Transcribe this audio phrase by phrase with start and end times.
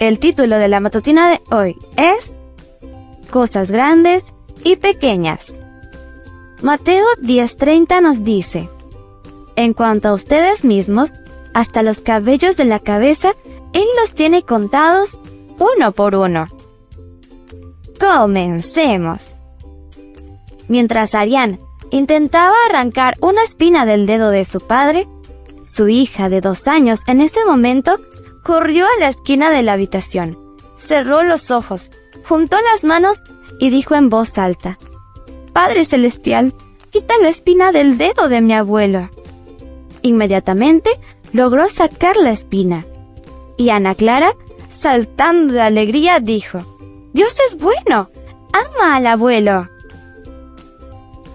[0.00, 2.32] El título de la matutina de hoy es
[3.30, 4.32] Cosas grandes
[4.64, 5.58] y pequeñas.
[6.62, 8.70] Mateo 10:30 nos dice,
[9.56, 11.10] En cuanto a ustedes mismos,
[11.52, 13.32] hasta los cabellos de la cabeza,
[13.74, 15.18] Él los tiene contados
[15.58, 16.46] uno por uno.
[18.00, 19.34] Comencemos.
[20.66, 21.58] Mientras Arián
[21.90, 25.06] intentaba arrancar una espina del dedo de su padre,
[25.62, 28.00] su hija de dos años en ese momento
[28.42, 30.38] corrió a la esquina de la habitación,
[30.76, 31.90] cerró los ojos,
[32.24, 33.22] juntó las manos
[33.58, 34.78] y dijo en voz alta,
[35.52, 36.54] Padre Celestial,
[36.90, 39.10] quita la espina del dedo de mi abuelo.
[40.02, 40.90] Inmediatamente
[41.32, 42.86] logró sacar la espina.
[43.56, 44.34] Y Ana Clara,
[44.70, 46.64] saltando de alegría, dijo,
[47.12, 48.08] Dios es bueno,
[48.52, 49.68] ama al abuelo.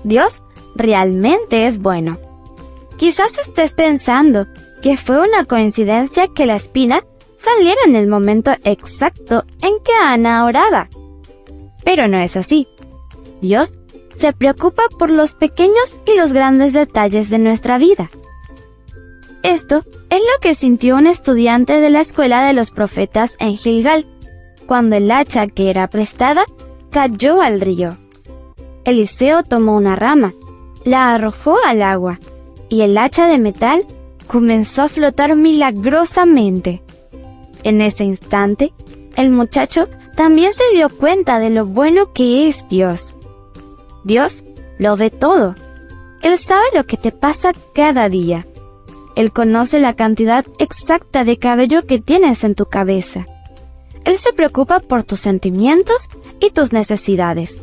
[0.03, 0.41] Dios
[0.75, 2.17] realmente es bueno.
[2.97, 4.47] Quizás estés pensando
[4.85, 7.03] que fue una coincidencia que la espina
[7.39, 10.89] saliera en el momento exacto en que Ana oraba.
[11.83, 12.67] Pero no es así.
[13.41, 13.79] Dios
[14.15, 18.11] se preocupa por los pequeños y los grandes detalles de nuestra vida.
[19.41, 24.05] Esto es lo que sintió un estudiante de la escuela de los profetas en Gilgal,
[24.67, 26.45] cuando el hacha que era prestada
[26.91, 27.97] cayó al río.
[28.83, 30.35] Eliseo tomó una rama,
[30.83, 32.19] la arrojó al agua,
[32.69, 33.87] y el hacha de metal
[34.27, 36.81] comenzó a flotar milagrosamente.
[37.63, 38.73] En ese instante,
[39.15, 43.15] el muchacho también se dio cuenta de lo bueno que es Dios.
[44.03, 44.43] Dios
[44.77, 45.55] lo ve todo.
[46.21, 48.45] Él sabe lo que te pasa cada día.
[49.15, 53.25] Él conoce la cantidad exacta de cabello que tienes en tu cabeza.
[54.03, 57.61] Él se preocupa por tus sentimientos y tus necesidades.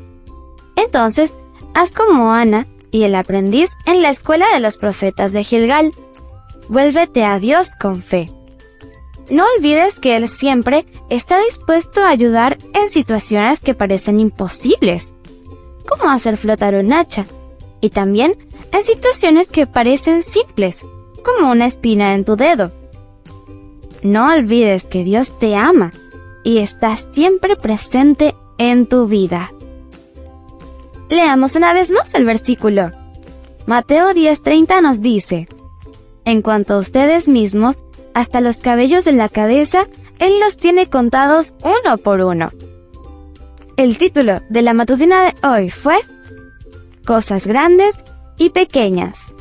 [0.77, 1.33] Entonces,
[1.75, 5.93] haz como Ana y el aprendiz en la escuela de los profetas de Gilgal.
[6.69, 8.31] Vuélvete a Dios con fe.
[9.31, 15.13] No olvides que Él siempre está dispuesto a ayudar en situaciones que parecen imposibles,
[15.89, 17.27] como hacer flotar un hacha,
[17.81, 18.37] y también
[18.73, 20.81] en situaciones que parecen simples,
[21.25, 22.73] como una espina en tu dedo.
[24.03, 25.93] No olvides que Dios te ama
[26.45, 29.53] y está siempre presente en tu vida.
[31.09, 32.91] Leamos una vez más el versículo.
[33.67, 35.49] Mateo 10:30 nos dice,
[36.25, 37.83] En cuanto a ustedes mismos,
[38.15, 39.87] hasta los cabellos de la cabeza,
[40.19, 42.51] Él los tiene contados uno por uno.
[43.77, 45.97] El título de la matutina de hoy fue
[47.05, 47.97] Cosas grandes
[48.39, 49.35] y pequeñas.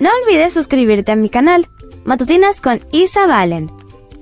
[0.00, 1.68] No olvides suscribirte a mi canal,
[2.04, 3.68] Matutinas con Isa Valen.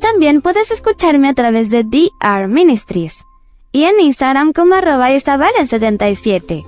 [0.00, 3.24] También puedes escucharme a través de DR Ministries
[3.72, 6.64] y en Instagram como arroba Isabel 77.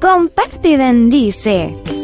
[0.00, 2.03] Comparte y bendice.